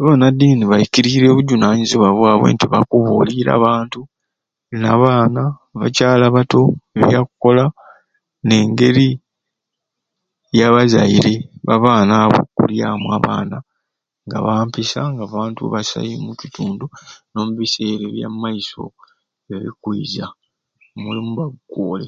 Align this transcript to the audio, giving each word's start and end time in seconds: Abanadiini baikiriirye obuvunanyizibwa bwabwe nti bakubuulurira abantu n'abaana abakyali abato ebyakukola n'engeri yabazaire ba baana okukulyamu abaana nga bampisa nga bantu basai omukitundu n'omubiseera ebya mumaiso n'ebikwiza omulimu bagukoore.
Abanadiini 0.00 0.64
baikiriirye 0.70 1.28
obuvunanyizibwa 1.30 2.08
bwabwe 2.16 2.48
nti 2.52 2.66
bakubuulurira 2.72 3.50
abantu 3.58 4.00
n'abaana 4.80 5.42
abakyali 5.74 6.22
abato 6.26 6.60
ebyakukola 6.98 7.64
n'engeri 8.46 9.08
yabazaire 10.58 11.34
ba 11.66 11.76
baana 11.84 12.14
okukulyamu 12.38 13.06
abaana 13.16 13.56
nga 14.26 14.38
bampisa 14.46 15.00
nga 15.12 15.24
bantu 15.34 15.60
basai 15.72 16.12
omukitundu 16.20 16.86
n'omubiseera 17.30 18.02
ebya 18.06 18.28
mumaiso 18.32 18.82
n'ebikwiza 19.46 20.26
omulimu 20.94 21.30
bagukoore. 21.38 22.04